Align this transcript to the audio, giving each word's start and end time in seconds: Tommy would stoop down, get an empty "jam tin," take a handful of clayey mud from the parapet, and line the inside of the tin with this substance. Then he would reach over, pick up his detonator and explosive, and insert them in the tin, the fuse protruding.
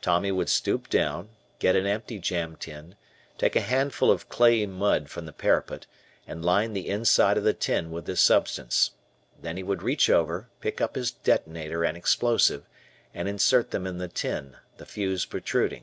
Tommy 0.00 0.30
would 0.30 0.48
stoop 0.48 0.88
down, 0.88 1.30
get 1.58 1.74
an 1.74 1.86
empty 1.86 2.20
"jam 2.20 2.54
tin," 2.54 2.94
take 3.36 3.56
a 3.56 3.60
handful 3.60 4.12
of 4.12 4.28
clayey 4.28 4.64
mud 4.64 5.10
from 5.10 5.26
the 5.26 5.32
parapet, 5.32 5.86
and 6.24 6.44
line 6.44 6.72
the 6.72 6.88
inside 6.88 7.36
of 7.36 7.42
the 7.42 7.52
tin 7.52 7.90
with 7.90 8.06
this 8.06 8.20
substance. 8.20 8.92
Then 9.42 9.56
he 9.56 9.64
would 9.64 9.82
reach 9.82 10.08
over, 10.08 10.48
pick 10.60 10.80
up 10.80 10.94
his 10.94 11.10
detonator 11.10 11.82
and 11.84 11.96
explosive, 11.96 12.68
and 13.12 13.28
insert 13.28 13.72
them 13.72 13.88
in 13.88 13.98
the 13.98 14.06
tin, 14.06 14.56
the 14.76 14.86
fuse 14.86 15.26
protruding. 15.26 15.82